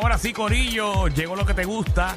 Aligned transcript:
Ahora 0.00 0.16
sí, 0.16 0.32
Corillo, 0.32 1.08
llegó 1.08 1.34
lo 1.34 1.44
que 1.44 1.54
te 1.54 1.64
gusta. 1.64 2.16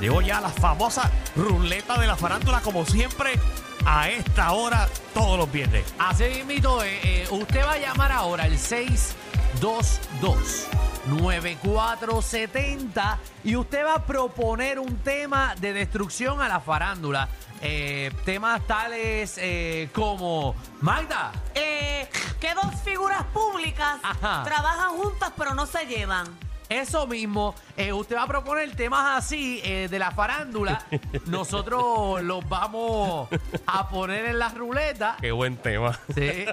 Llegó 0.00 0.20
ya 0.20 0.42
la 0.42 0.50
famosa 0.50 1.10
ruleta 1.34 1.98
de 1.98 2.06
la 2.06 2.14
farándula, 2.14 2.60
como 2.60 2.84
siempre, 2.84 3.40
a 3.86 4.10
esta 4.10 4.52
hora, 4.52 4.86
todos 5.14 5.38
los 5.38 5.50
viernes. 5.50 5.82
Así 5.98 6.24
mismito, 6.24 6.84
eh, 6.84 7.00
eh, 7.02 7.26
usted 7.30 7.64
va 7.64 7.72
a 7.72 7.78
llamar 7.78 8.12
ahora 8.12 8.44
el 8.44 8.58
622 8.58 10.66
9470 11.06 13.18
y 13.44 13.56
usted 13.56 13.86
va 13.86 13.94
a 13.94 14.04
proponer 14.04 14.78
un 14.78 14.98
tema 14.98 15.54
de 15.58 15.72
destrucción 15.72 16.42
a 16.42 16.48
la 16.48 16.60
farándula. 16.60 17.30
Eh, 17.62 18.12
temas 18.26 18.60
tales 18.66 19.38
eh, 19.38 19.88
como 19.94 20.54
Magda. 20.82 21.32
Eh, 21.54 22.06
que 22.38 22.52
dos 22.52 22.74
figuras 22.84 23.24
públicas 23.32 24.00
Ajá. 24.02 24.42
trabajan 24.44 24.90
juntas 24.98 25.32
pero 25.34 25.54
no 25.54 25.64
se 25.64 25.86
llevan. 25.86 26.43
Eso 26.68 27.06
mismo, 27.06 27.54
eh, 27.76 27.92
usted 27.92 28.16
va 28.16 28.22
a 28.22 28.26
proponer 28.26 28.74
temas 28.74 29.18
así 29.22 29.60
eh, 29.64 29.88
de 29.90 29.98
la 29.98 30.10
farándula. 30.12 30.82
Nosotros 31.26 32.22
los 32.22 32.48
vamos 32.48 33.28
a 33.66 33.88
poner 33.88 34.24
en 34.26 34.38
la 34.38 34.48
ruleta. 34.48 35.16
Qué 35.20 35.30
buen 35.32 35.56
tema. 35.58 35.98
Sí, 36.14 36.46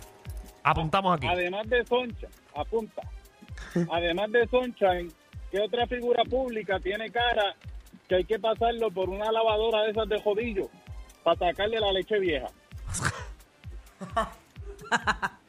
Apuntamos 0.63 1.17
aquí. 1.17 1.27
Además 1.27 1.69
de 1.69 1.85
Soncha, 1.87 2.29
apunta. 2.55 3.03
Además 3.93 4.33
de 4.33 4.49
Soncha, 4.49 4.89
¿qué 5.51 5.61
otra 5.61 5.87
figura 5.87 6.23
pública 6.25 6.79
tiene 6.81 7.11
cara 7.11 7.55
que 8.09 8.17
hay 8.17 8.25
que 8.25 8.39
pasarlo 8.39 8.91
por 8.91 9.09
una 9.09 9.31
lavadora 9.31 9.83
de 9.83 9.91
esas 9.91 10.09
de 10.09 10.21
jodillo 10.23 10.69
para 11.23 11.39
sacarle 11.39 11.81
la 11.81 11.93
leche 11.93 12.19
vieja? 12.19 12.49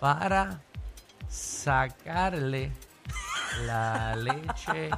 Para 0.00 0.60
sacarle 1.28 2.72
la 3.66 4.14
leche 4.16 4.90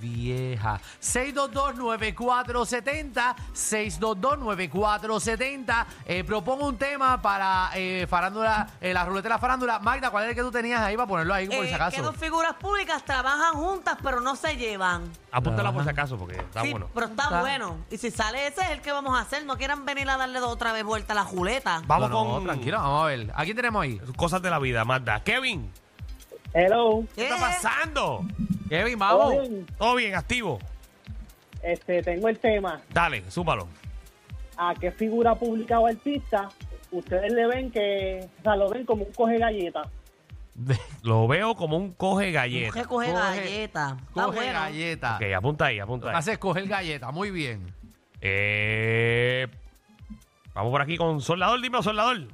vieja. 0.00 0.80
622-9470, 1.00 3.34
622-9470. 3.54 5.86
Eh, 6.06 6.24
propongo 6.24 6.66
un 6.68 6.76
tema 6.76 7.20
para 7.20 7.70
eh, 7.74 8.06
farándula, 8.08 8.66
eh, 8.80 8.92
la 8.92 9.04
ruleta 9.04 9.24
de 9.24 9.28
la 9.30 9.38
farándula. 9.38 9.78
Magda, 9.78 10.10
¿cuál 10.10 10.24
es 10.24 10.30
el 10.30 10.36
que 10.36 10.42
tú 10.42 10.50
tenías 10.50 10.80
ahí 10.80 10.96
para 10.96 11.08
ponerlo 11.08 11.34
ahí 11.34 11.46
por 11.46 11.56
Eh, 11.56 11.62
si 11.62 11.68
que 11.68 11.74
acaso? 11.74 12.02
dos 12.02 12.16
figuras 12.16 12.54
públicas 12.54 13.04
trabajan 13.04 13.54
juntas 13.54 13.96
pero 14.02 14.20
no 14.20 14.36
se 14.36 14.56
llevan. 14.56 15.10
Apúntala 15.32 15.72
por 15.72 15.84
si 15.84 15.90
acaso, 15.90 16.16
porque 16.16 16.36
está 16.36 16.62
sí, 16.62 16.70
bueno. 16.70 16.88
pero 16.94 17.06
está, 17.06 17.24
Está. 17.24 17.40
bueno. 17.40 17.78
Y 17.90 17.98
si 17.98 18.10
sale 18.10 18.46
ese 18.46 18.62
es 18.62 18.70
el 18.70 18.80
que 18.80 18.92
vamos 18.92 19.16
a 19.18 19.22
hacer. 19.22 19.44
No 19.44 19.56
quieran 19.56 19.84
venir 19.84 20.08
a 20.08 20.16
darle 20.16 20.40
otra 20.40 20.72
vez 20.72 20.84
vuelta 20.84 21.12
a 21.12 21.16
la 21.16 21.24
juleta. 21.24 21.82
Vamos 21.86 22.10
No, 22.10 22.24
no, 22.24 22.30
con 22.34 22.44
tranquilo, 22.44 22.78
vamos 22.78 23.02
a 23.04 23.06
ver. 23.06 23.32
¿A 23.34 23.44
quién 23.44 23.56
tenemos 23.56 23.82
ahí? 23.82 24.00
cosas 24.16 24.40
de 24.42 24.50
la 24.50 24.58
vida, 24.58 24.84
Magda. 24.84 25.22
Kevin, 25.22 25.70
Hello. 26.54 27.04
¿qué 27.14 27.24
está 27.28 27.38
pasando? 27.38 28.24
Kevin, 28.68 28.98
vamos. 28.98 29.34
Todo 29.78 29.94
bien, 29.96 30.14
activo. 30.14 30.58
Este, 31.62 32.02
tengo 32.02 32.28
el 32.28 32.38
tema. 32.38 32.80
Dale, 32.92 33.28
súmalo. 33.30 33.68
¿A 34.56 34.74
qué 34.74 34.90
figura 34.90 35.34
pública 35.34 35.78
o 35.78 35.86
artista 35.86 36.48
ustedes 36.90 37.32
le 37.32 37.46
ven 37.46 37.70
que, 37.70 38.28
o 38.40 38.42
sea, 38.42 38.56
lo 38.56 38.68
ven 38.70 38.86
como 38.86 39.04
un 39.04 39.12
coge 39.12 39.38
galleta? 39.38 39.82
Lo 41.02 41.28
veo 41.28 41.54
como 41.54 41.76
un 41.76 41.92
coge 41.92 42.32
galleta. 42.32 42.68
Mujer 42.68 42.86
coge, 42.86 43.12
galleta. 43.12 43.96
Está 44.08 44.22
Coge 44.24 44.36
bueno. 44.38 44.52
galleta. 44.54 45.16
Ok, 45.16 45.22
apunta 45.36 45.64
ahí, 45.66 45.78
apunta 45.80 46.08
ahí. 46.10 46.16
Hace 46.16 46.38
coger 46.38 46.66
galleta, 46.66 47.10
muy 47.10 47.30
bien. 47.30 47.74
Eh, 48.22 49.46
vamos 50.54 50.70
por 50.70 50.80
aquí 50.80 50.96
con 50.96 51.20
Soldador. 51.20 51.60
Dime, 51.60 51.82
Soldador. 51.82 52.26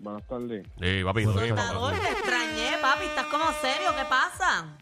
Buenas 0.00 0.22
tardes. 0.26 0.66
Sí, 0.80 1.02
papi. 1.02 1.24
Soldador, 1.24 1.94
te 1.94 2.08
extrañé, 2.10 2.69
papi. 2.94 3.04
¿Estás 3.06 3.26
como 3.26 3.44
serio? 3.60 3.90
¿Qué 3.96 4.04
pasa? 4.08 4.76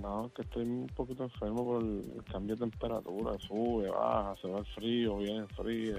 No, 0.00 0.30
que 0.34 0.42
estoy 0.42 0.64
un 0.64 0.86
poquito 0.94 1.24
enfermo 1.24 1.64
por 1.64 1.82
el 1.82 2.22
cambio 2.30 2.56
de 2.56 2.60
temperatura. 2.68 3.32
Sube, 3.46 3.88
baja, 3.90 4.34
se 4.42 4.48
va 4.48 4.58
el 4.58 4.66
frío, 4.66 5.18
viene 5.18 5.38
el 5.38 5.48
frío. 5.48 5.96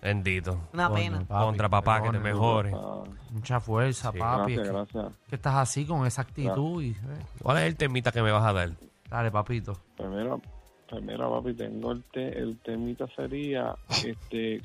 Bendito. 0.00 0.68
Una 0.74 0.88
Coño, 0.88 1.00
pena. 1.02 1.18
papi, 1.26 1.44
Contra 1.46 1.68
papá, 1.68 2.02
que 2.02 2.10
te 2.10 2.18
mejore. 2.18 2.72
Ah, 2.74 3.02
Mucha 3.30 3.58
fuerza, 3.58 4.12
Sí, 4.12 4.18
papi. 4.18 4.54
gracias, 4.54 4.58
Es 4.58 4.92
que- 4.92 4.98
gracias. 4.98 5.18
que 5.28 5.34
estás 5.36 5.54
así 5.54 5.86
con 5.86 6.06
esa 6.06 6.22
actitud. 6.22 6.82
Y, 6.82 6.90
eh, 6.90 6.94
¿Cuál 7.42 7.58
es 7.58 7.64
el 7.64 7.76
temita 7.76 8.12
que 8.12 8.22
me 8.22 8.30
vas 8.30 8.44
a 8.44 8.52
dar? 8.52 8.70
Dale, 9.08 9.30
papito. 9.30 9.72
Primero, 9.96 10.40
primero, 10.88 11.30
papi, 11.30 11.54
tengo 11.54 11.92
el, 11.92 12.04
te- 12.04 12.38
el 12.38 12.58
temita 12.58 13.06
sería 13.16 13.74
este 14.04 14.60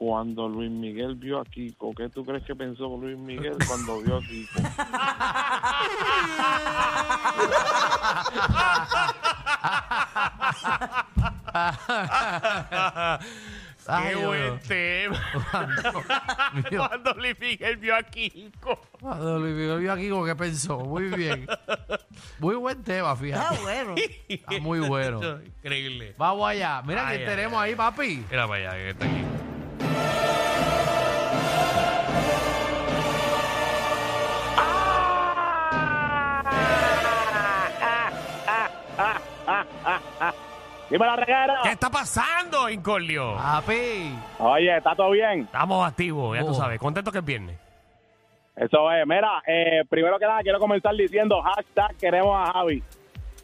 cuando 0.00 0.48
Luis 0.48 0.70
Miguel 0.70 1.14
vio 1.16 1.38
a 1.38 1.44
Kiko, 1.44 1.92
¿qué 1.94 2.08
tú 2.08 2.24
crees 2.24 2.42
que 2.44 2.56
pensó 2.56 2.96
Luis 2.96 3.18
Miguel 3.18 3.58
cuando 3.68 4.00
vio 4.00 4.16
a 4.16 4.20
Kiko? 4.22 4.58
Ay, 13.86 14.14
¡Qué 14.14 14.24
buen 14.24 14.58
tema! 14.60 15.20
Cuando 16.70 17.12
Luis 17.14 17.38
Miguel 17.38 17.76
vio 17.76 17.94
a 17.94 18.02
Kiko. 18.02 18.80
Cuando 19.00 19.38
Luis 19.38 19.54
Miguel 19.54 19.80
vio 19.80 19.92
aquí 19.92 20.08
como 20.08 20.24
que 20.24 20.34
pensó. 20.34 20.78
Muy 20.78 21.08
bien. 21.08 21.46
Muy 22.38 22.54
buen 22.54 22.82
tema, 22.82 23.12
Está 23.12 23.22
fíjate. 23.22 23.60
bueno. 23.60 23.94
Está 24.28 24.58
muy 24.60 24.80
bueno. 24.80 25.20
Increíble. 25.58 26.14
Vamos 26.16 26.48
allá. 26.48 26.80
Mira 26.86 27.06
ay, 27.06 27.18
tenemos 27.18 27.60
ahí, 27.60 27.74
papi. 27.74 28.24
Mira 28.30 28.48
para 28.48 28.70
allá, 28.70 28.78
que 28.78 28.90
está 28.90 29.04
aquí. 29.04 29.24
¡Dime 40.90 41.06
la 41.06 41.16
reguera! 41.16 41.60
¿Qué 41.62 41.70
está 41.70 41.88
pasando, 41.88 42.68
Incordio? 42.68 43.36
Papi. 43.36 44.12
Oye, 44.40 44.76
¿está 44.76 44.94
todo 44.96 45.10
bien? 45.12 45.42
Estamos 45.42 45.86
activos, 45.88 46.36
ya 46.36 46.44
tú 46.44 46.50
Oh. 46.50 46.54
sabes. 46.54 46.80
Contento 46.80 47.12
que 47.12 47.18
es 47.18 47.24
viernes. 47.24 47.56
Eso 48.56 48.90
es. 48.90 49.06
Mira, 49.06 49.40
eh, 49.46 49.84
primero 49.88 50.18
que 50.18 50.26
nada 50.26 50.40
quiero 50.42 50.58
comenzar 50.58 50.94
diciendo 50.94 51.40
hashtag 51.42 51.96
queremos 51.96 52.36
a 52.36 52.52
Javi. 52.52 52.82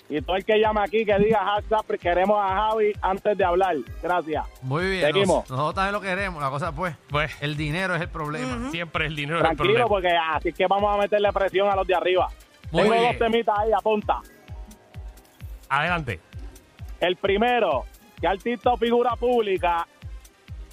Y 0.09 0.21
todo 0.23 0.37
el 0.37 0.45
que 0.45 0.61
llame 0.61 0.81
aquí 0.83 1.05
que 1.05 1.17
diga 1.19 1.39
hashtag 1.45 1.99
queremos 1.99 2.37
a 2.41 2.49
Javi 2.49 2.93
antes 3.01 3.39
de 3.39 3.45
hablar. 3.45 3.77
Gracias. 4.03 4.45
Muy 4.63 4.89
bien. 4.91 5.05
Seguimos. 5.07 5.49
Nos- 5.49 5.51
nosotros 5.51 5.75
también 5.75 5.93
lo 5.95 6.01
queremos. 6.01 6.43
La 6.43 6.51
cosa, 6.51 6.73
pues, 6.73 6.97
Pues, 7.09 7.41
el 7.43 7.57
dinero 7.57 7.95
es 7.95 8.03
el 8.03 8.09
problema. 8.09 8.71
siempre 8.71 9.07
el 9.07 9.15
dinero 9.17 9.39
es 9.39 9.43
el 9.51 9.57
Tranquilo, 9.57 9.87
problema. 9.87 9.89
porque 9.89 10.37
así 10.37 10.53
que 10.53 10.67
vamos 10.67 10.93
a 10.95 10.99
meterle 10.99 11.33
presión 11.33 11.69
a 11.71 11.77
los 11.77 11.87
de 11.87 11.95
arriba. 11.95 12.29
Muy 12.73 12.83
Tengo 12.83 12.95
bien. 12.97 13.07
dos 13.07 13.19
temitas 13.19 13.59
ahí, 13.59 13.71
apunta. 13.73 14.21
Adelante. 15.69 16.21
El 17.01 17.17
primero, 17.17 17.85
que 18.21 18.27
artista 18.27 18.71
o 18.73 18.77
figura 18.77 19.17
pública, 19.17 19.87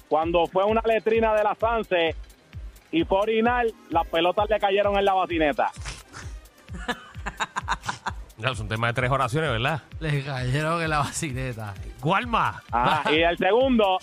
cuando 0.08 0.46
fue 0.46 0.62
a 0.62 0.66
una 0.66 0.82
letrina 0.84 1.34
de 1.34 1.42
la 1.44 1.54
Sanse 1.54 2.14
y 2.90 3.04
fue 3.04 3.18
a 3.18 3.20
orinar, 3.22 3.66
las 3.90 4.06
pelotas 4.08 4.48
le 4.48 4.58
cayeron 4.58 4.96
en 4.96 5.04
la 5.04 5.14
bacineta. 5.14 5.70
Ya, 8.36 8.50
es 8.50 8.58
un 8.58 8.68
tema 8.68 8.88
de 8.88 8.94
tres 8.94 9.10
oraciones, 9.12 9.48
¿verdad? 9.48 9.82
Le 10.00 10.22
cayeron 10.24 10.82
en 10.82 10.90
la 10.90 10.98
bacineta. 10.98 11.72
¿Cuál 12.00 12.26
más? 12.26 12.56
Ajá, 12.72 13.12
y 13.12 13.22
el 13.22 13.38
segundo, 13.38 13.98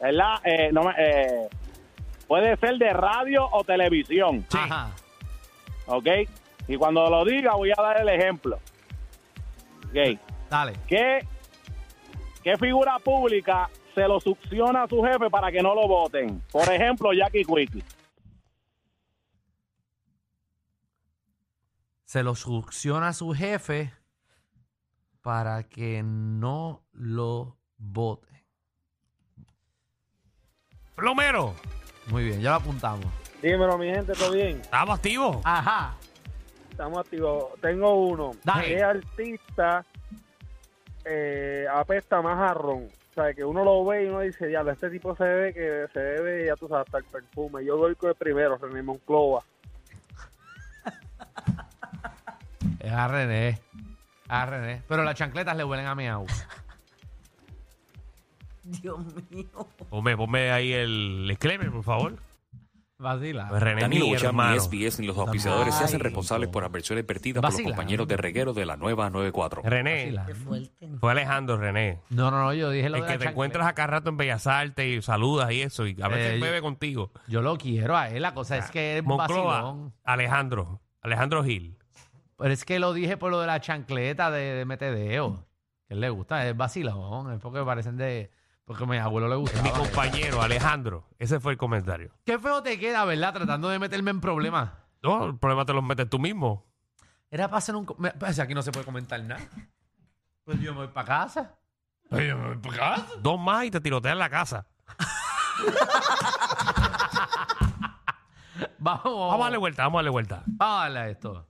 ¿verdad? 0.00 0.34
Eh, 0.44 0.68
no 0.70 0.82
me- 0.82 0.94
eh, 0.98 1.48
puede 2.28 2.56
ser 2.58 2.76
de 2.76 2.92
radio 2.92 3.48
o 3.50 3.64
televisión, 3.64 4.44
Sí. 4.50 4.58
Ajá. 4.60 4.90
¿ok? 5.86 6.06
Y 6.68 6.76
cuando 6.76 7.08
lo 7.08 7.24
diga 7.24 7.54
voy 7.54 7.70
a 7.70 7.80
dar 7.82 8.00
el 8.02 8.10
ejemplo. 8.10 8.60
Ok. 9.88 10.18
Dale. 10.50 10.74
¿Qué, 10.86 11.26
¿Qué 12.42 12.56
figura 12.56 12.98
pública 12.98 13.68
se 13.94 14.08
lo 14.08 14.20
succiona 14.20 14.84
a 14.84 14.88
su 14.88 15.02
jefe 15.02 15.28
para 15.30 15.50
que 15.50 15.62
no 15.62 15.74
lo 15.74 15.86
voten? 15.86 16.42
Por 16.50 16.72
ejemplo, 16.72 17.12
Jackie 17.12 17.44
Quickie. 17.44 17.84
Se 22.04 22.22
lo 22.22 22.34
succiona 22.34 23.08
a 23.08 23.12
su 23.12 23.32
jefe 23.34 23.92
para 25.20 25.64
que 25.64 26.02
no 26.02 26.84
lo 26.92 27.58
voten. 27.76 28.42
Plomero, 30.94 31.54
Muy 32.06 32.24
bien, 32.24 32.40
ya 32.40 32.50
lo 32.50 32.56
apuntamos. 32.56 33.06
Dímelo, 33.42 33.76
mi 33.78 33.86
gente, 33.86 34.14
¿todo 34.14 34.32
bien? 34.32 34.60
¿estamos 34.62 34.96
activos? 34.96 35.36
Ajá. 35.44 35.94
Estamos 36.70 36.98
activos. 36.98 37.44
Tengo 37.60 37.94
uno. 37.94 38.32
Dale. 38.42 38.68
¿Qué 38.68 38.82
artista 38.82 39.84
eh, 41.08 41.66
apesta 41.72 42.22
más 42.22 42.50
a 42.50 42.54
ron? 42.54 42.84
O 42.84 43.14
sea, 43.14 43.34
que 43.34 43.44
uno 43.44 43.64
lo 43.64 43.84
ve 43.84 44.04
y 44.04 44.08
uno 44.08 44.20
dice, 44.20 44.46
diablo, 44.46 44.72
este 44.72 44.90
tipo 44.90 45.14
se 45.16 45.24
ve 45.24 45.52
que 45.52 45.86
se 45.92 46.00
debe, 46.00 46.46
ya 46.46 46.56
tú 46.56 46.68
sabes, 46.68 46.86
hasta 46.86 46.98
el 46.98 47.04
perfume. 47.04 47.64
Yo 47.64 47.76
doy 47.76 47.94
con 47.96 48.10
el 48.10 48.16
primero, 48.16 48.56
René 48.58 48.82
Monclova. 48.82 49.42
Es 52.80 52.92
a 52.92 53.08
René. 53.08 53.58
A 54.28 54.46
René. 54.46 54.82
Pero 54.86 55.02
las 55.02 55.16
chancletas 55.16 55.56
le 55.56 55.64
huelen 55.64 55.86
a 55.86 55.94
mi 55.94 56.06
agua. 56.06 56.28
Dios 58.62 58.98
mío. 59.30 59.66
Ponme, 59.90 60.16
ponme 60.16 60.52
ahí 60.52 60.72
el 60.72 61.26
disclaimer, 61.28 61.70
por 61.70 61.82
favor. 61.82 62.14
Vacila. 63.08 63.48
René, 63.60 63.82
Danilo 63.82 64.06
mi 64.06 64.12
Bocham, 64.12 64.36
ni. 64.36 64.58
SBS 64.58 64.98
ni 65.00 65.06
los 65.06 65.16
auspiciadores 65.16 65.72
se 65.72 65.84
hacen 65.84 66.00
responsables 66.00 66.48
por 66.48 66.64
adversiones 66.64 67.06
vertidas 67.06 67.40
por 67.40 67.44
los 67.44 67.52
Vacila. 67.54 67.68
compañeros 67.70 68.08
de 68.08 68.16
reguero 68.16 68.52
de 68.52 68.66
la 68.66 68.76
nueva 68.76 69.08
94. 69.08 69.62
René, 69.64 70.06
Vacila. 70.06 70.26
Qué 70.26 70.34
fuerte. 70.34 70.88
fue 70.98 71.12
Alejandro 71.12 71.56
René. 71.58 72.00
No, 72.10 72.32
no, 72.32 72.42
no, 72.42 72.52
yo 72.54 72.70
dije 72.70 72.88
lo 72.90 72.96
El 72.96 73.02
de 73.02 73.06
que 73.06 73.12
la 73.12 73.18
te 73.18 73.24
chancleta. 73.24 73.30
encuentras 73.30 73.66
acá 73.68 73.86
rato 73.86 74.08
en 74.10 74.16
Bellas 74.16 74.48
Artes 74.48 74.84
y 74.84 75.00
saludas 75.00 75.52
y 75.52 75.62
eso, 75.62 75.86
y 75.86 75.96
a 76.02 76.08
veces 76.08 76.34
Eh, 76.34 76.40
bebe 76.40 76.60
contigo. 76.60 77.12
Yo 77.28 77.40
lo 77.40 77.56
quiero 77.56 77.96
a 77.96 78.08
él, 78.10 78.20
la 78.20 78.34
cosa 78.34 78.56
es 78.58 78.68
que 78.70 78.98
es 78.98 79.04
Moncloa, 79.04 79.62
vacilón. 79.62 79.94
Alejandro, 80.02 80.80
Alejandro 81.00 81.44
Gil. 81.44 81.78
Pero 82.36 82.52
es 82.52 82.64
que 82.64 82.80
lo 82.80 82.92
dije 82.92 83.16
por 83.16 83.30
lo 83.30 83.40
de 83.40 83.46
la 83.46 83.60
chancleta 83.60 84.32
de, 84.32 84.40
de 84.54 84.64
metedeo. 84.64 85.44
Que 85.86 85.94
él 85.94 86.00
le 86.00 86.10
gusta, 86.10 86.48
es 86.48 86.56
vacilón, 86.56 87.32
es 87.32 87.38
porque 87.40 87.62
parecen 87.64 87.96
de... 87.96 88.30
Porque 88.68 88.84
a 88.84 88.86
mi 88.86 88.98
abuelo 88.98 89.26
le 89.28 89.34
Es 89.34 89.40
gusta. 89.40 89.62
mi 89.62 89.70
compañero, 89.70 90.42
Alejandro. 90.42 91.08
Ese 91.18 91.40
fue 91.40 91.52
el 91.52 91.58
comentario. 91.58 92.12
Qué 92.24 92.38
feo 92.38 92.62
te 92.62 92.78
queda, 92.78 93.04
¿verdad? 93.06 93.32
Tratando 93.32 93.68
de 93.70 93.78
meterme 93.78 94.10
en 94.10 94.20
problemas. 94.20 94.70
No, 95.02 95.24
el 95.24 95.38
problema 95.38 95.64
te 95.64 95.72
lo 95.72 95.80
metes 95.82 96.08
tú 96.10 96.18
mismo. 96.18 96.66
Era 97.30 97.48
para 97.48 97.58
hacer 97.58 97.74
un... 97.76 97.86
co- 97.86 97.96
me- 97.98 98.10
pues 98.12 98.38
aquí 98.38 98.54
no 98.54 98.60
se 98.62 98.70
puede 98.70 98.84
comentar 98.84 99.20
nada. 99.22 99.40
Pues 100.44 100.60
yo 100.60 100.72
me 100.72 100.80
voy 100.80 100.88
para 100.88 101.06
casa. 101.06 101.58
Pues 102.10 102.28
yo 102.28 102.36
me 102.36 102.48
voy 102.48 102.56
para 102.58 102.76
casa. 102.96 103.06
Dos 103.20 103.40
más 103.40 103.64
y 103.64 103.70
te 103.70 103.80
tirotean 103.80 104.18
la 104.18 104.28
casa. 104.30 104.66
Vamos, 108.80 109.02
Vamos 109.04 109.40
a 109.40 109.44
darle 109.44 109.58
vuelta, 109.58 109.82
vamos 109.84 109.96
a 109.96 109.98
darle 109.98 110.10
vuelta. 110.10 110.42
Vamos 110.46 110.76
a 110.78 110.82
darle 110.84 110.98
a 111.00 111.08
esto. 111.08 111.46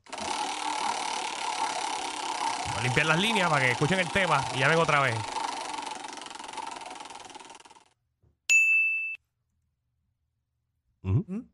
Vamos 2.67 2.79
a 2.79 2.83
limpiar 2.83 3.07
las 3.07 3.19
líneas 3.21 3.51
para 3.51 3.65
que 3.65 3.71
escuchen 3.73 3.99
el 3.99 4.09
tema 4.11 4.41
y 4.55 4.59
llamen 4.61 4.79
otra 4.79 5.01
vez. 5.01 5.15
Ujú. 11.21 11.49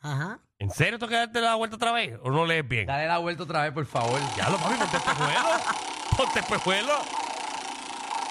Ajá. 0.00 0.40
¿En 0.58 0.70
serio 0.70 0.98
tengo 0.98 1.10
que 1.10 1.16
darte 1.16 1.40
la 1.40 1.54
vuelta 1.54 1.76
otra 1.76 1.92
vez? 1.92 2.18
¿O 2.22 2.30
no 2.30 2.44
lees 2.46 2.66
bien? 2.66 2.86
Dale 2.86 3.06
la 3.06 3.18
vuelta 3.18 3.44
otra 3.44 3.62
vez, 3.62 3.72
por 3.72 3.86
favor. 3.86 4.20
Ya 4.36 4.48
lo 4.48 4.58
papi, 4.58 4.76
ponte 4.76 4.96
espejuelo. 4.96 5.48
Ponte 6.16 6.40
espejuelo. 6.40 6.92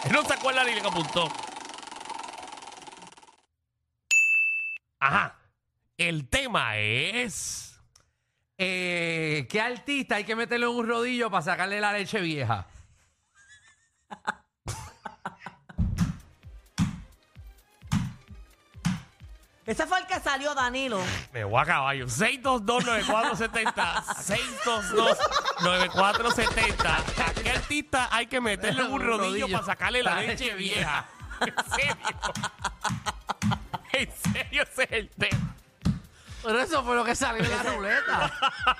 Él 0.06 0.12
no 0.12 0.24
se 0.24 0.34
acuerda 0.34 0.64
ni 0.64 0.76
le 0.76 0.82
que 0.82 0.88
apuntó. 0.88 1.28
Ajá. 5.00 5.36
El 5.98 6.30
tema 6.30 6.78
es. 6.78 7.80
Eh, 8.58 9.48
¿Qué 9.50 9.60
artista 9.60 10.16
hay 10.16 10.24
que 10.24 10.36
meterle 10.36 10.68
un 10.68 10.88
rodillo 10.88 11.32
para 11.32 11.42
sacarle 11.42 11.82
la 11.82 11.94
leche 11.94 12.22
vieja? 12.22 12.68
Ese 19.72 19.88
fue 19.88 20.00
el 20.00 20.06
que 20.06 20.20
salió, 20.20 20.54
Danilo. 20.54 21.00
Me 21.32 21.46
voy 21.46 21.62
a 21.62 21.66
caballo. 21.66 22.06
6229470. 22.06 24.04
6229470. 25.62 26.90
¿A 26.90 27.34
qué 27.42 27.52
artista 27.52 28.10
hay 28.12 28.28
que 28.28 28.42
meterle 28.42 28.84
un 28.84 28.92
Un 28.92 29.02
rodillo, 29.02 29.48
para 29.50 29.64
sacarle 29.64 30.04
la 30.04 30.16
leche 30.22 30.54
vieja? 30.56 31.06
¿En 31.46 31.54
serio? 31.74 31.96
¿En 33.94 34.12
serio 34.12 34.64
ese 34.64 34.84
es 34.84 34.92
el 34.92 35.08
tema? 35.10 35.56
Pero 36.44 36.60
eso 36.60 36.84
fue 36.84 36.94
lo 36.98 37.06
que 37.06 37.16
salió 37.16 37.42
en 37.42 37.50
la 37.50 37.64
ruleta. 37.64 38.34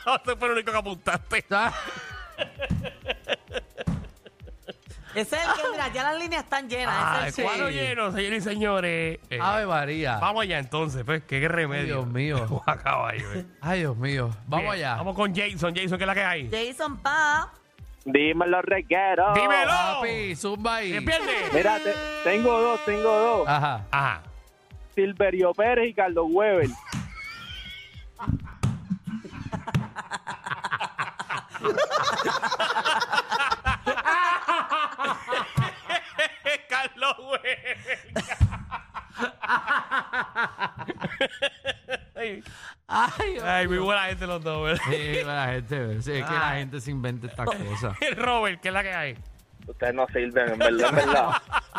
Ese 0.26 0.36
fue 0.36 0.48
el 0.50 0.54
único 0.56 0.74
que 0.74 0.78
apuntaste. 0.78 1.46
Ese 5.16 5.36
es 5.36 5.42
el 5.44 5.54
que, 5.62 5.72
mira, 5.72 5.88
ya 5.90 6.04
las 6.04 6.20
líneas 6.20 6.44
están 6.44 6.70
llenas. 6.70 7.20
Ese 7.20 7.28
es 7.30 7.40
el 7.40 7.46
cuadro 7.46 7.68
sí. 7.68 7.74
lleno, 7.74 8.12
señores 8.12 8.38
y 8.38 8.42
señores. 8.50 9.20
Eh, 9.30 9.40
Ave 9.42 9.66
María. 9.66 10.18
vamos 10.20 10.44
allá 10.44 10.60
entonces, 10.60 11.04
pues, 11.04 11.24
qué 11.24 11.48
remedio. 11.48 11.96
Dios 11.98 12.08
mío. 12.08 12.46
Voy 12.48 12.62
a 12.66 12.78
caballo, 12.78 13.34
eh. 13.34 13.46
Ay, 13.62 13.80
Dios 13.80 13.98
mío. 13.98 14.30
Vamos 14.48 14.64
Bien, 14.64 14.74
allá. 14.74 14.96
Vamos 14.96 15.16
con 15.16 15.36
Jason. 15.36 15.76
Jason, 15.76 15.98
¿qué 15.98 16.04
es 16.04 16.08
la 16.08 16.14
que 16.14 16.24
hay? 16.24 16.50
Jason 16.50 16.98
Pa. 17.00 17.52
Dímelo, 18.04 18.62
reguero. 18.64 19.32
¡Dímelo! 19.36 19.70
Papi, 19.72 20.36
zumba 20.36 20.78
ahí. 20.78 20.92
¿Qué 20.94 21.02
pierde? 21.04 21.34
Mira, 21.54 21.78
te- 21.78 21.94
tengo 22.24 22.60
dos, 22.60 22.84
tengo 22.86 23.12
dos. 23.12 23.48
Ajá. 23.48 23.86
Ajá. 23.92 24.24
Silverio 24.96 25.54
Pérez 25.54 25.90
y 25.90 25.94
Carlos 25.94 26.26
Weber. 26.30 26.68
Carlos, 36.70 37.16
güey. 37.18 37.42
Ay, 42.88 43.38
Ay, 43.62 43.68
muy 43.68 43.78
buena 43.78 44.06
gente 44.06 44.26
los 44.26 44.44
dos, 44.44 44.64
¿verdad? 44.64 44.82
Sí, 44.90 45.24
la 45.24 45.46
gente, 45.50 46.02
sí, 46.02 46.14
es 46.14 46.26
que 46.26 46.34
la 46.34 46.56
gente 46.56 46.82
se 46.82 46.90
inventa 46.90 47.28
estas 47.28 47.46
cosas. 47.46 47.96
Robert, 48.18 48.60
¿qué 48.60 48.70
es 48.70 48.74
la 48.74 48.82
que 48.82 48.92
hay? 48.92 49.16
Ustedes 49.68 49.94
no 49.94 50.08
sirven, 50.08 50.54
en 50.54 50.58
verdad, 50.58 50.90
en 50.90 50.96
verdad. 50.96 51.30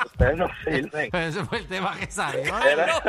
Ustedes 0.06 0.36
no 0.36 0.46
sirven. 0.62 1.10
Pero 1.10 1.24
ese 1.24 1.44
fue 1.44 1.58
el 1.58 1.66
tema 1.66 1.96
que 1.96 2.08
salió. 2.08 2.54
Mira, 2.54 3.02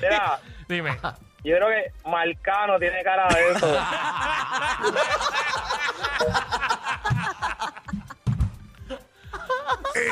mira, 0.00 0.40
Dime. 0.68 0.96
yo 1.42 1.56
creo 1.56 1.68
que 1.70 1.92
Marcano 2.08 2.78
tiene 2.78 3.02
cara 3.02 3.26
de 3.34 3.50
eso. 3.50 3.66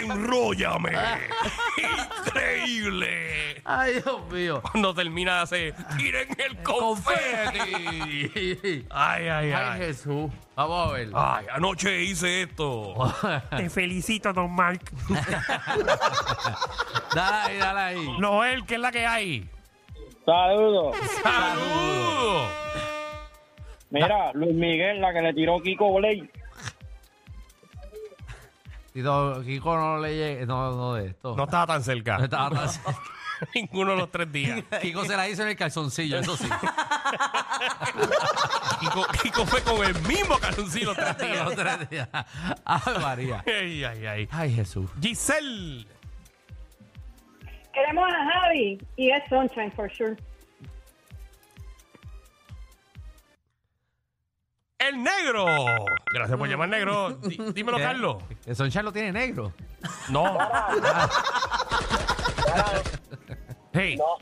Enróllame. 0.02 0.92
Increíble. 2.26 3.60
Ay, 3.64 3.94
Dios 3.94 4.30
mío. 4.32 4.62
Cuando 4.62 4.94
termina 4.94 5.36
de 5.36 5.40
hacer, 5.42 5.74
tiren 5.96 6.28
el 6.38 6.56
confeti. 6.62 7.58
Confeti. 7.58 8.86
Ay, 8.90 9.28
ay, 9.28 9.28
Ay, 9.28 9.52
ay. 9.52 9.78
Jesús. 9.80 10.30
Vamos 10.56 10.88
a 10.88 10.92
ver. 10.92 11.08
Ay, 11.14 11.46
anoche 11.52 12.02
hice 12.02 12.42
esto. 12.42 12.94
Te 13.56 13.68
felicito, 13.70 14.32
don 14.32 14.50
Mark. 14.54 14.80
Dale 17.14 17.36
ahí, 17.36 17.58
dale 17.58 17.80
ahí. 17.80 18.08
Noel, 18.18 18.64
¿qué 18.66 18.74
es 18.74 18.80
la 18.80 18.92
que 18.92 19.06
hay? 19.06 19.48
Saludos. 20.26 20.94
¡Saludos! 21.22 22.48
Mira, 23.90 24.30
Luis 24.34 24.54
Miguel, 24.54 25.00
la 25.00 25.12
que 25.14 25.22
le 25.22 25.32
tiró 25.32 25.58
Kiko 25.60 25.94
Blake. 25.94 26.30
Tito, 28.92 29.42
Kiko 29.44 29.76
no 29.76 29.98
le 29.98 30.46
no, 30.46 30.74
no 30.76 30.94
de 30.94 31.08
esto. 31.08 31.36
No 31.36 31.44
estaba 31.44 31.66
tan 31.66 31.82
cerca. 31.82 32.18
No 32.18 32.24
estaba 32.24 32.50
tan 32.50 32.68
cerca. 32.68 32.96
Ninguno 33.54 33.92
de 33.92 33.98
los 33.98 34.10
tres 34.10 34.32
días. 34.32 34.64
Kiko 34.82 35.04
se 35.04 35.16
la 35.16 35.28
hizo 35.28 35.42
en 35.42 35.48
el 35.48 35.56
calzoncillo, 35.56 36.18
eso 36.18 36.36
sí. 36.36 36.48
Kiko, 38.80 39.06
Kiko 39.22 39.46
fue 39.46 39.62
con 39.62 39.84
el 39.84 39.94
mismo 40.02 40.38
calzoncillo 40.38 40.86
los 40.94 40.96
tres 40.96 41.18
días. 41.18 41.44
Los 41.44 41.54
tres 41.54 41.90
días. 41.90 42.08
Ay, 42.64 42.98
María. 43.00 43.44
Ay, 43.46 43.84
ay, 43.84 44.06
ay. 44.06 44.28
Ay, 44.30 44.54
Jesús. 44.54 44.90
Giselle. 45.00 45.86
Queremos 47.72 48.08
a 48.12 48.24
Javi 48.32 48.78
y 48.96 49.10
es 49.10 49.22
Sunshine 49.28 49.70
for 49.72 49.88
sure. 49.92 50.16
El 54.88 55.02
negro. 55.02 55.46
Gracias 56.12 56.38
por 56.38 56.48
llamar 56.48 56.68
negro. 56.68 57.10
Dí- 57.20 57.52
Dímelo, 57.52 57.76
¿Qué? 57.78 57.82
Carlos. 57.82 58.22
El 58.46 58.54
Sunshine 58.56 58.84
lo 58.84 58.92
tiene 58.92 59.12
negro. 59.12 59.52
No. 60.10 60.38
Hey. 63.72 63.96
No, 63.96 64.16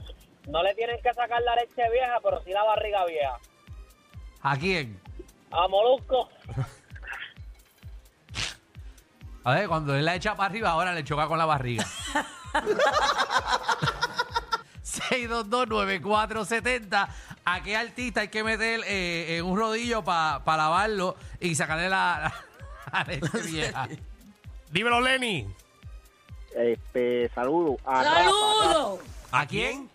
no 0.52 0.62
le 0.62 0.74
tienen 0.74 0.98
que 1.02 1.14
sacar 1.14 1.40
la 1.40 1.54
leche 1.54 1.82
vieja, 1.90 2.18
pero 2.22 2.42
sí 2.42 2.50
la 2.50 2.62
barriga 2.64 3.06
vieja. 3.06 3.38
¿A 4.42 4.56
quién? 4.56 5.00
A 5.50 5.66
Molusco. 5.68 6.28
A 9.44 9.54
ver, 9.54 9.68
cuando 9.68 9.94
él 9.94 10.04
la 10.04 10.16
echa 10.16 10.34
para 10.34 10.50
arriba, 10.50 10.70
ahora 10.70 10.92
le 10.92 11.04
choca 11.04 11.26
con 11.28 11.38
la 11.38 11.46
barriga. 11.46 11.86
6229470. 14.82 17.08
¿A 17.48 17.62
qué 17.62 17.76
artista 17.76 18.22
hay 18.22 18.28
que 18.28 18.42
meter 18.42 18.80
eh, 18.86 19.36
en 19.38 19.44
un 19.44 19.56
rodillo 19.56 20.02
para 20.02 20.40
lavarlo 20.44 21.14
y 21.38 21.54
sacarle 21.54 21.88
la, 21.88 22.32
la, 22.92 22.92
la 22.92 23.04
leche 23.04 23.38
vieja? 23.46 23.88
Dímelo, 24.72 25.00
Lenny. 25.00 25.46
Este, 26.56 27.30
saludo 27.32 27.76
a 27.84 28.02
¡Saludos! 28.02 29.00
¿A 29.30 29.46
quién? 29.46 29.88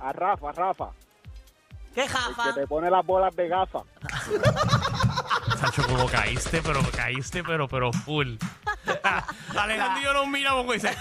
Rafa, 0.00 0.08
a 0.08 0.12
Rafa, 0.12 0.52
Rafa, 0.52 0.90
¿Qué 1.94 2.02
el 2.04 2.08
jafa? 2.08 2.54
que 2.54 2.60
te 2.60 2.66
pone 2.66 2.90
las 2.90 3.04
bolas 3.04 3.36
de 3.36 3.48
gafa. 3.48 3.80
Sacho, 5.58 5.82
como 5.88 6.06
caíste, 6.06 6.62
pero 6.62 6.80
caíste, 6.90 7.44
pero, 7.44 7.68
pero 7.68 7.92
full. 7.92 8.36
Alejandro 9.58 10.00
y 10.00 10.04
yo 10.04 10.12
nos 10.12 10.26
miramos 10.28 10.60
como 10.62 10.72
dice. 10.72 10.96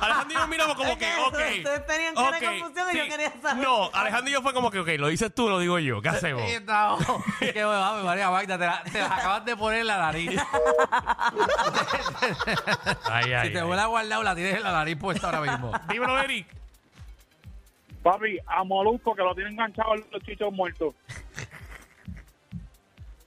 Alejandro 0.00 0.30
y 0.30 0.34
yo 0.34 0.40
nos 0.40 0.48
miramos 0.48 0.76
como 0.76 0.98
que, 0.98 1.14
ok. 1.14 1.26
ustedes 1.26 1.86
tenían 1.86 2.14
cara 2.14 2.40
de 2.40 2.60
confusión 2.60 2.88
y 2.92 2.98
yo 2.98 3.08
quería 3.08 3.32
saber. 3.40 3.64
No, 3.64 3.90
Alejandro 3.92 4.30
y 4.30 4.32
yo 4.32 4.42
fue 4.42 4.52
como 4.52 4.70
que, 4.70 4.80
ok, 4.80 4.88
lo 4.98 5.08
dices 5.08 5.34
tú, 5.34 5.48
lo 5.48 5.58
digo 5.58 5.78
yo. 5.78 6.02
¿Qué 6.02 6.08
hacemos? 6.08 6.42
No, 6.62 6.98
Qué 7.38 7.64
bueno, 7.64 7.84
ave 7.84 8.02
María 8.02 8.30
Magda, 8.30 8.58
te 8.58 8.66
la, 8.66 8.82
te 8.84 8.98
la 8.98 9.06
acabas 9.06 9.44
de 9.44 9.56
poner 9.56 9.80
en 9.80 9.86
la 9.86 9.98
nariz. 9.98 10.40
Ay, 13.10 13.32
ay, 13.32 13.46
si 13.48 13.52
te 13.52 13.60
ay. 13.60 13.66
vuelve 13.66 13.82
a 13.82 13.86
guardar, 13.86 14.24
la 14.24 14.34
tienes 14.34 14.56
en 14.56 14.62
la 14.62 14.72
nariz 14.72 14.96
puesta 14.96 15.26
ahora 15.26 15.40
mismo. 15.40 15.72
Dímelo, 15.88 16.18
Eric. 16.20 16.46
Papi, 18.02 18.38
a 18.46 18.64
Molusco 18.64 19.14
que 19.14 19.22
lo 19.22 19.34
tienen 19.34 19.52
enganchado 19.52 19.94
los 19.94 20.22
chichos 20.24 20.52
muertos. 20.52 20.94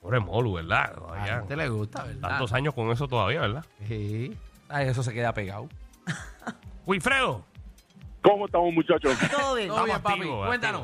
Pobre 0.06 0.20
Molu, 0.20 0.54
¿verdad? 0.54 0.84
A 0.84 0.88
la 0.88 0.94
Todavía. 0.94 1.36
gente 1.40 1.56
le 1.56 1.68
gusta, 1.68 2.04
¿verdad? 2.04 2.30
Tantos 2.30 2.54
años 2.54 2.76
con 2.76 2.92
eso 2.92 3.08
todavía, 3.08 3.42
¿verdad? 3.42 3.66
Sí. 3.88 4.38
Ay, 4.70 4.88
eso 4.88 5.02
se 5.02 5.12
queda 5.12 5.34
pegado. 5.34 5.68
Wilfredo. 6.86 7.44
¿Cómo 8.22 8.46
estamos, 8.46 8.72
muchachos? 8.72 9.18
Todo 9.32 9.56
bien. 9.56 9.68
Todo 9.70 9.84
bien, 9.84 10.00
papi. 10.04 10.28
Cuéntanos. 10.28 10.84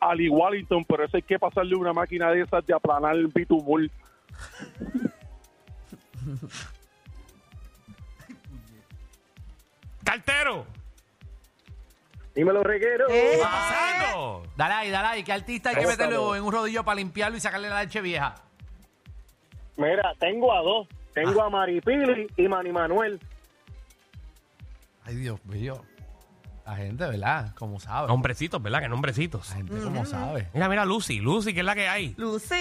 Ali 0.00 0.30
Wallington, 0.30 0.82
pero 0.86 1.04
eso 1.04 1.18
hay 1.18 1.22
que 1.24 1.38
pasarle 1.38 1.76
una 1.76 1.92
máquina 1.92 2.30
de 2.30 2.40
esas 2.40 2.64
de 2.64 2.72
aplanar 2.72 3.16
el 3.16 3.26
bitumul. 3.26 3.90
Cartero. 10.04 10.64
Dímelo, 12.38 12.62
reguero. 12.62 13.08
¿Qué 13.08 13.32
está 13.32 13.50
pasando? 13.50 14.44
Dale 14.56 14.74
ahí, 14.74 14.90
dale 14.90 15.08
ahí. 15.08 15.24
¿Qué 15.24 15.32
artista 15.32 15.70
hay 15.70 15.74
que 15.74 15.88
meterlo 15.88 16.36
en 16.36 16.44
un 16.44 16.52
rodillo 16.52 16.84
para 16.84 16.94
limpiarlo 16.94 17.36
y 17.36 17.40
sacarle 17.40 17.68
la 17.68 17.82
leche 17.82 18.00
vieja? 18.00 18.36
Mira, 19.76 20.14
tengo 20.20 20.54
a 20.54 20.62
dos. 20.62 20.86
Tengo 21.12 21.42
a 21.42 21.50
Maripili 21.50 22.28
y 22.36 22.46
Manny 22.46 22.70
Manuel. 22.70 23.18
Ay, 25.04 25.16
Dios 25.16 25.44
mío. 25.46 25.82
La 26.64 26.76
gente, 26.76 27.08
¿verdad? 27.08 27.56
Como 27.56 27.80
sabe. 27.80 28.06
Nombrecitos, 28.06 28.62
¿verdad? 28.62 28.82
Que 28.82 28.88
nombrecitos. 28.88 29.50
La 29.50 29.56
gente 29.56 29.82
como 29.82 30.06
sabe. 30.06 30.46
Mira, 30.54 30.68
mira, 30.68 30.84
Lucy. 30.84 31.18
Lucy, 31.18 31.52
¿qué 31.52 31.60
es 31.60 31.66
la 31.66 31.74
que 31.74 31.88
hay? 31.88 32.14
Lucy. 32.18 32.54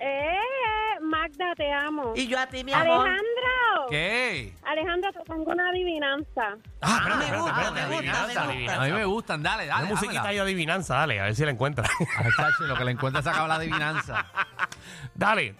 Eh, 0.00 0.38
Magda, 1.00 1.54
te 1.56 1.72
amo. 1.72 2.12
Y 2.16 2.26
yo 2.26 2.40
a 2.40 2.48
ti, 2.48 2.64
mi 2.64 2.72
amor. 2.72 3.06
Alejandro. 3.06 3.33
¿Qué? 3.88 4.54
Alejandro, 4.64 5.12
te 5.12 5.20
pongo 5.20 5.52
una 5.52 5.68
adivinanza. 5.70 6.56
Ah, 6.80 7.02
me 7.18 7.24
espérate, 7.24 7.36
gusta, 7.36 7.62
espérate, 7.62 7.74
me 7.74 7.80
espérate, 7.80 7.94
gusta, 7.94 8.24
adivinanza, 8.24 8.24
me 8.24 8.34
gusta. 8.34 8.42
adivinanza. 8.44 8.82
A 8.82 8.84
mí 8.86 8.92
me 8.92 9.04
gustan. 9.04 9.42
Dale, 9.42 9.66
dale. 9.66 9.82
Una 9.82 9.90
musiquita 9.90 10.22
dámela. 10.22 10.34
de 10.34 10.40
adivinanza, 10.40 10.94
dale, 10.96 11.20
a 11.20 11.24
ver 11.24 11.34
si 11.34 11.44
la 11.44 11.50
encuentra. 11.50 11.84
Ay, 12.18 12.30
chacho, 12.36 12.64
lo 12.64 12.76
que 12.76 12.84
le 12.84 12.90
encuentra 12.92 13.22
sacaba 13.22 13.48
la 13.48 13.54
adivinanza. 13.56 14.26
dale. 15.14 15.54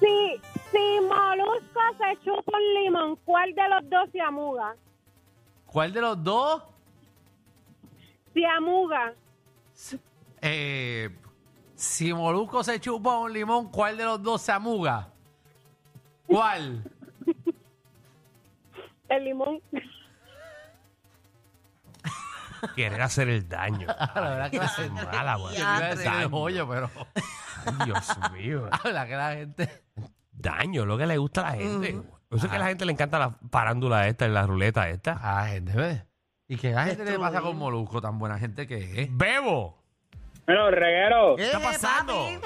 Si, 0.00 0.40
si 0.72 1.00
Molusco 1.02 1.80
se 1.98 2.24
chupa 2.24 2.52
un 2.56 2.74
limón, 2.82 3.16
¿cuál 3.24 3.54
de 3.54 3.68
los 3.68 3.90
dos 3.90 4.08
se 4.12 4.20
amuga? 4.20 4.74
¿Cuál 5.66 5.92
de 5.92 6.00
los 6.00 6.24
dos? 6.24 6.62
Se 8.34 8.46
amuga. 8.46 9.12
Eh, 10.40 11.10
si 11.74 12.12
Molusco 12.12 12.62
se 12.64 12.80
chupa 12.80 13.18
un 13.18 13.32
limón, 13.32 13.70
¿cuál 13.70 13.96
de 13.96 14.04
los 14.04 14.22
dos 14.22 14.40
se 14.42 14.52
amuga? 14.52 15.08
¿Cuál? 16.26 16.84
El 19.10 19.24
limón. 19.24 19.60
Querer 22.76 23.00
hacer 23.00 23.28
el 23.28 23.48
daño. 23.48 23.86
La 24.14 24.20
verdad 24.20 24.50
que 24.50 24.58
la 24.58 24.68
gente- 24.68 25.06
mala, 25.06 25.36
güey. 25.36 25.54
Yo 25.56 25.60
iba 25.60 25.76
a 25.76 25.80
decir 25.88 26.06
el 26.12 26.30
Daño. 26.30 26.68
pero 26.68 26.90
Ay, 27.66 27.74
Dios 27.86 28.18
mío. 28.32 28.68
la 28.70 28.78
verdad 28.84 29.06
que 29.06 29.16
la 29.16 29.32
gente... 29.32 29.82
Daño, 30.32 30.86
lo 30.86 30.96
que 30.96 31.06
le 31.06 31.18
gusta 31.18 31.42
a 31.42 31.50
la 31.50 31.62
gente. 31.62 31.92
Por 32.28 32.38
eso 32.38 32.46
es 32.46 32.50
que 32.50 32.56
a 32.56 32.60
la 32.60 32.68
gente 32.68 32.84
le 32.86 32.92
encanta 32.92 33.18
la 33.18 33.30
parándula 33.50 34.06
esta, 34.08 34.26
la 34.28 34.46
ruleta 34.46 34.88
esta. 34.88 35.12
A 35.12 35.42
la 35.42 35.48
gente, 35.48 35.72
¿ves? 35.74 36.04
¿Y 36.48 36.56
qué 36.56 36.70
la 36.72 36.84
gente 36.84 37.04
le 37.04 37.18
pasa 37.18 37.40
con 37.40 37.56
Molusco? 37.58 38.00
Tan 38.00 38.18
buena 38.18 38.38
gente 38.38 38.66
que 38.66 39.02
es. 39.02 39.08
Bebo. 39.16 39.78
Bueno, 40.46 40.70
reguero. 40.70 41.36
¿Qué 41.36 41.44
está 41.44 41.60
pasando? 41.60 42.14
papi? 42.14 42.38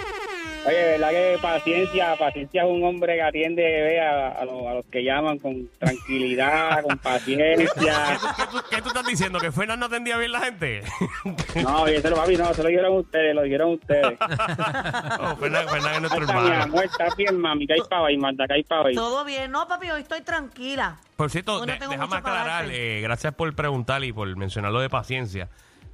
Oye, 0.66 0.82
verdad 0.98 1.10
que 1.10 1.38
paciencia, 1.42 2.16
paciencia 2.16 2.62
es 2.62 2.68
un 2.68 2.82
hombre 2.84 3.14
que 3.16 3.22
atiende 3.22 3.62
ve, 3.62 4.00
a, 4.00 4.28
a 4.30 4.44
los, 4.44 4.66
a 4.66 4.74
los 4.74 4.86
que 4.86 5.04
llaman 5.04 5.38
con 5.38 5.68
tranquilidad, 5.78 6.82
con 6.82 6.96
¿Qué 6.96 7.02
paciencia. 7.02 8.18
tú, 8.20 8.26
qué 8.36 8.42
tú- 8.50 8.64
qué 8.70 8.82
tú 8.82 8.88
estás 8.88 9.06
diciendo? 9.06 9.38
¿Que 9.40 9.52
Fernan 9.52 9.78
no 9.80 9.86
atendía 9.86 10.16
bien 10.16 10.32
la 10.32 10.40
gente? 10.40 10.82
No, 11.62 11.88
y 11.88 11.94
eso 11.94 12.08
lo 12.10 12.16
papi, 12.16 12.36
no, 12.36 12.52
se 12.54 12.62
lo 12.62 12.68
dijeron 12.68 12.96
ustedes, 12.96 13.34
lo 13.34 13.42
dijeron 13.42 13.72
ustedes. 13.74 14.18
No, 15.20 15.36
Fernan, 15.36 15.68
Fernan 15.68 15.94
es 15.94 16.00
nuestro 16.00 16.24
hermano. 16.24 16.62
amor, 16.62 16.84
está 16.84 17.08
bien, 17.16 17.38
mami, 17.40 17.66
que 17.66 17.74
hay 17.74 17.80
pava 17.88 18.10
y 18.12 18.16
manda, 18.16 18.46
que 18.46 18.54
hay 18.54 18.62
pava 18.62 18.88
ahí. 18.88 18.94
Todo 18.94 19.24
bien. 19.24 19.50
No, 19.50 19.66
papi, 19.68 19.90
hoy 19.90 20.02
estoy 20.02 20.22
tranquila. 20.22 20.96
Por 21.16 21.30
cierto, 21.30 21.60
no 21.60 21.66
de- 21.66 21.78
déjame 21.78 22.16
aclarar, 22.16 22.66
eh, 22.70 23.00
gracias 23.02 23.34
por 23.34 23.54
preguntar 23.54 24.02
y 24.04 24.12
por 24.12 24.34
mencionar 24.36 24.72
lo 24.72 24.80
de 24.80 24.88
paciencia, 24.90 25.48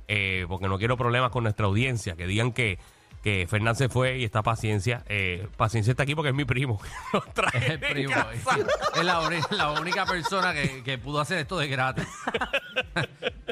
eh, 0.08 0.46
porque 0.48 0.68
no 0.68 0.78
quiero 0.78 0.96
problemas 0.96 1.30
con 1.30 1.42
nuestra 1.44 1.66
audiencia, 1.66 2.16
que 2.16 2.26
digan 2.26 2.52
que, 2.52 2.78
que 3.22 3.46
Fernán 3.48 3.76
se 3.76 3.88
fue 3.88 4.18
y 4.18 4.24
está 4.24 4.42
paciencia. 4.42 5.02
Eh, 5.08 5.46
paciencia 5.56 5.90
está 5.90 6.04
aquí 6.04 6.14
porque 6.14 6.30
es 6.30 6.34
mi 6.34 6.44
primo. 6.44 6.80
Lo 7.12 7.20
traje 7.20 7.58
Es 7.58 7.70
el 7.70 7.80
de 7.80 7.88
primo. 7.88 8.14
casa. 8.14 8.56
Es 8.96 9.04
la, 9.04 9.20
uni- 9.20 9.40
la 9.56 9.72
única 9.72 10.06
persona 10.06 10.52
que, 10.54 10.82
que 10.82 10.96
pudo 10.98 11.20
hacer 11.20 11.38
esto 11.38 11.58
de 11.58 11.68
gratis. 11.68 12.06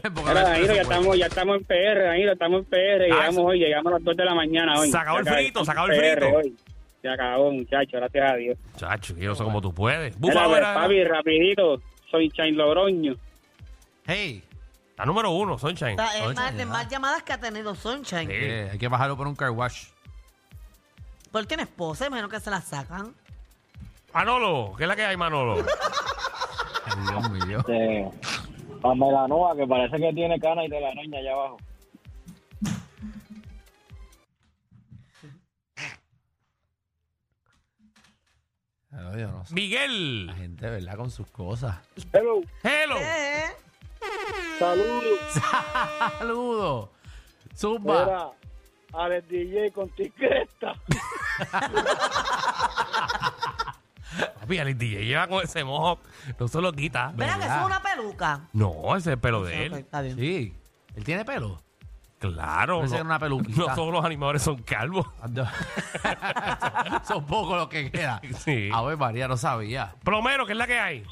Porque 0.00 0.14
no 0.14 0.28
Mira, 0.28 0.40
hay 0.52 0.62
Danilo, 0.62 0.66
ya 0.66 0.66
presupuesto. 0.74 0.80
estamos, 0.92 1.18
ya 1.18 1.26
estamos 1.26 1.56
en 1.58 1.64
PR, 1.64 2.02
Danilo, 2.04 2.32
estamos 2.32 2.58
en 2.60 2.64
PR, 2.66 3.02
llegamos 3.04 3.30
eso- 3.32 3.44
hoy, 3.44 3.58
llegamos 3.58 3.86
a 3.92 3.94
las 3.96 4.04
2 4.04 4.16
de 4.16 4.24
la 4.24 4.34
mañana 4.34 4.78
hoy. 4.78 4.90
Se 4.90 4.96
acabó 4.96 5.18
el 5.18 5.26
frito, 5.26 5.64
se 5.64 5.70
acabó 5.72 5.86
el 5.88 5.98
PR 6.00 6.20
frito. 6.22 6.36
hoy. 6.36 6.56
Se 7.02 7.08
acabó, 7.08 7.52
muchacho, 7.52 7.96
gracias 7.96 8.32
a 8.32 8.36
Dios. 8.36 8.58
Chacho, 8.76 9.14
yo 9.16 9.28
no 9.30 9.34
sé 9.34 9.44
cómo 9.44 9.60
tú 9.60 9.74
puedes. 9.74 10.18
Mira, 10.20 10.44
pues, 10.46 10.58
era- 10.58 10.74
papi, 10.74 11.04
rapidito, 11.04 11.82
soy 12.10 12.30
Chain 12.30 12.56
Logroño. 12.56 13.14
Hey, 14.06 14.42
está 14.98 15.06
número 15.06 15.30
uno, 15.30 15.56
Sunshine. 15.56 15.90
Está- 15.90 16.18
Es 16.18 16.34
más, 16.34 16.56
de 16.56 16.66
más 16.66 16.88
llamadas 16.88 17.22
que 17.22 17.32
ha 17.32 17.38
tenido 17.38 17.72
Sunshine. 17.76 18.26
Sí. 18.26 18.32
eh, 18.34 18.68
hay 18.72 18.78
que 18.78 18.88
bajarlo 18.88 19.16
por 19.16 19.28
un 19.28 19.36
car 19.36 19.50
wash. 19.50 19.86
Porque 21.30 21.46
tiene 21.46 21.62
esposa, 21.62 22.06
imagino 22.08 22.28
que 22.28 22.40
se 22.40 22.50
la 22.50 22.60
sacan. 22.60 23.14
Manolo, 24.12 24.74
¿qué 24.76 24.82
es 24.84 24.88
la 24.88 24.96
que 24.96 25.04
hay, 25.04 25.16
Manolo? 25.16 25.64
Ay, 26.84 27.02
Dios 27.10 27.30
mío. 27.30 27.58
Este, 27.60 28.10
a 28.82 28.94
Melanoa, 28.94 29.54
que 29.54 29.66
parece 29.68 29.98
que 29.98 30.12
tiene 30.14 30.40
cana 30.40 30.64
y 30.64 30.68
telaraña 30.68 31.18
allá 31.18 31.32
abajo. 31.32 31.58
Ay, 38.90 39.20
yo 39.20 39.28
no 39.28 39.44
sé. 39.44 39.54
Miguel. 39.54 40.26
La 40.26 40.34
gente, 40.34 40.68
¿verdad? 40.68 40.96
Con 40.96 41.10
sus 41.10 41.30
cosas. 41.30 41.76
Hello, 42.12 42.40
Hello. 42.62 42.96
Eh, 42.98 43.44
saludos. 44.58 45.18
Saludos. 46.18 46.88
Zumba. 47.56 48.04
Mira, 48.04 48.28
Alex 49.04 49.28
DJ 49.28 49.72
con 49.72 49.88
tiqueta. 49.90 50.72
Papi, 54.40 54.58
el 54.58 54.76
DJ 54.78 55.04
lleva 55.04 55.26
con 55.28 55.44
ese 55.44 55.62
mojo. 55.64 56.00
No 56.38 56.48
se 56.48 56.60
lo 56.60 56.72
quita. 56.72 57.12
Verá 57.14 57.38
que 57.38 57.44
eso 57.44 57.54
es 57.60 57.66
una 57.66 57.82
peluca. 57.82 58.40
No, 58.52 58.96
ese 58.96 59.10
es 59.10 59.14
el 59.14 59.18
pelo 59.18 59.44
de 59.44 59.54
Ok, 59.54 59.60
él. 59.60 59.72
está 59.74 60.00
bien. 60.00 60.16
Sí. 60.18 60.54
¿Él 60.96 61.04
tiene 61.04 61.24
pelo? 61.24 61.60
Claro. 62.18 62.80
Que 62.80 62.94
era 62.94 63.04
una 63.04 63.18
peluquita. 63.18 63.58
No 63.60 63.74
todos 63.74 63.92
los 63.92 64.04
animadores 64.04 64.42
son 64.42 64.56
calvos. 64.62 65.06
Son 67.06 67.24
pocos 67.26 67.56
los 67.56 67.68
que 67.68 67.92
quedan. 67.92 68.20
Sí. 68.38 68.70
A 68.72 68.82
ver, 68.82 68.96
María, 68.96 69.28
no 69.28 69.36
sabía. 69.36 69.94
Plomero, 70.02 70.44
¿qué 70.46 70.52
es 70.52 70.58
la 70.58 70.66
que 70.66 70.78
hay? 70.78 71.04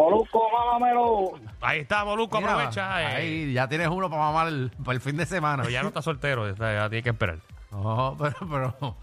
Molusco, 0.00 0.48
mámamelo. 0.50 1.32
Ahí 1.60 1.80
está, 1.80 2.04
Molusco, 2.06 2.38
Mira, 2.40 2.54
aprovecha. 2.54 3.02
eh. 3.02 3.06
Ahí, 3.06 3.52
ya 3.52 3.68
tienes 3.68 3.88
uno 3.88 4.08
para 4.08 4.22
mamar 4.22 4.48
el, 4.48 4.70
para 4.82 4.94
el 4.94 5.00
fin 5.02 5.16
de 5.18 5.26
semana. 5.26 5.62
Pero 5.62 5.70
ya 5.72 5.82
no 5.82 5.88
está 5.88 6.00
soltero, 6.00 6.48
está- 6.48 6.72
ya 6.72 6.88
tiene 6.88 7.02
que 7.02 7.10
esperar. 7.10 7.36
No, 7.70 8.16
pero, 8.18 8.34
pero, 8.50 8.96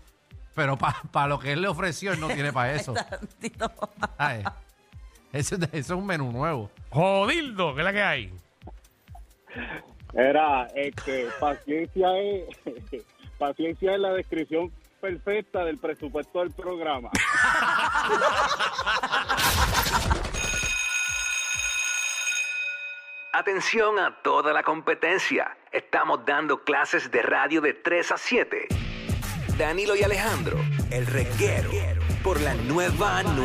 pero 0.55 0.77
para 0.77 1.27
lo 1.27 1.37
que 1.39 1.53
él 1.53 1.61
le 1.61 1.67
ofreció, 1.67 2.13
él 2.13 2.19
no 2.19 2.27
tiene 2.29 2.51
para 2.51 2.73
eso. 2.73 2.93
Tantito. 3.09 3.71
Ay, 4.17 4.41
eso, 5.33 5.55
eso 5.55 5.67
es 5.71 5.89
un 5.91 6.05
menú 6.07 6.31
nuevo. 6.31 6.71
Jodildo, 6.89 7.75
¿qué 7.75 7.81
es 7.81 7.85
la 7.85 7.93
que 7.93 8.01
hay? 8.03 8.33
Era, 10.13 10.65
este, 10.75 11.27
paciencia 11.39 12.07
es, 12.17 12.43
paciencia 13.37 13.93
es 13.93 13.99
la 13.99 14.13
descripción 14.13 14.71
perfecta 14.99 15.63
del 15.63 15.77
presupuesto 15.77 16.39
del 16.39 16.49
programa. 16.51 17.11
Atención 23.38 24.00
a 24.00 24.24
toda 24.24 24.51
la 24.51 24.63
competencia. 24.63 25.56
Estamos 25.72 26.25
dando 26.25 26.63
clases 26.63 27.12
de 27.12 27.22
radio 27.22 27.62
de 27.62 27.75
3 27.75 28.13
a 28.13 28.17
7. 28.17 28.67
Danilo 29.60 29.96
y 29.96 30.01
Alejandro, 30.01 30.58
el 30.89 31.06
reguero, 31.06 31.70
por 32.24 32.41
la 32.41 32.56
nueva 32.56 33.20